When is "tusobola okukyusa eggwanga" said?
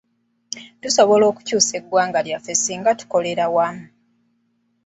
0.81-2.19